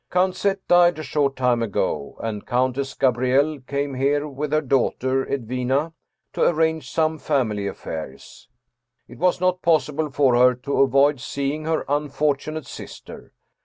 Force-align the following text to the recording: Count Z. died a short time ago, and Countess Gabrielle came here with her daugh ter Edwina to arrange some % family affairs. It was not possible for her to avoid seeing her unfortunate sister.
Count 0.09 0.35
Z. 0.35 0.53
died 0.67 0.97
a 0.97 1.03
short 1.03 1.35
time 1.35 1.61
ago, 1.61 2.17
and 2.23 2.47
Countess 2.47 2.95
Gabrielle 2.95 3.59
came 3.59 3.93
here 3.93 4.27
with 4.27 4.51
her 4.51 4.59
daugh 4.59 4.97
ter 4.97 5.25
Edwina 5.27 5.93
to 6.33 6.41
arrange 6.41 6.89
some 6.89 7.19
% 7.19 7.19
family 7.19 7.67
affairs. 7.67 8.49
It 9.07 9.19
was 9.19 9.39
not 9.39 9.61
possible 9.61 10.09
for 10.09 10.35
her 10.35 10.55
to 10.55 10.81
avoid 10.81 11.19
seeing 11.19 11.65
her 11.65 11.85
unfortunate 11.87 12.65
sister. 12.65 13.33